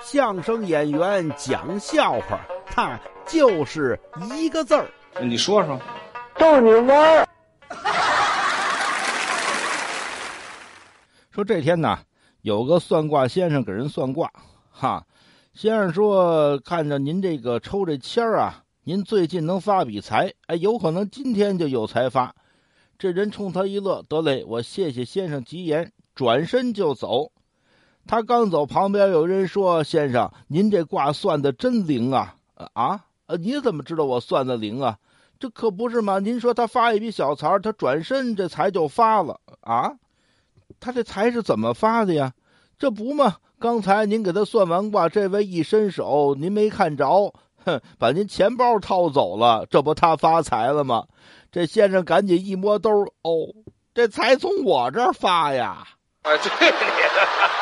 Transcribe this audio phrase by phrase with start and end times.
[0.00, 3.98] 相声演员讲笑话，他就是
[4.34, 4.88] 一个字儿。
[5.20, 5.78] 你说说，
[6.38, 7.28] 逗你玩儿。
[11.30, 11.98] 说这天呢，
[12.42, 14.30] 有个算卦先生给人算卦，
[14.70, 15.06] 哈，
[15.54, 22.34] 先生说看着您这个抽这签儿啊，您最近能发笔财，哎，有可能今天就有财发。
[22.98, 27.32] 这人冲他一乐，得嘞，我谢谢先生吉言，转身就走。
[28.06, 32.34] 他刚走，旁边有人说：“先生，您这卦算的真灵啊！
[32.74, 33.00] 啊，
[33.40, 34.98] 你怎么知道我算的灵啊？
[35.38, 36.18] 这可不是嘛！
[36.18, 39.92] 您说他发一笔小财，他转身这财就发了啊？
[40.78, 42.32] 他这财是怎么发的呀？
[42.78, 43.36] 这不嘛？
[43.58, 47.32] 刚才您给他算完卦，这位一伸手，您没看着，
[47.64, 51.06] 哼，把您钱包掏走了，这不他发财了吗？
[51.50, 52.90] 这先生赶紧一摸兜，
[53.22, 53.54] 哦，
[53.94, 55.86] 这财从我这儿发呀！
[56.22, 57.52] 哎，对你的。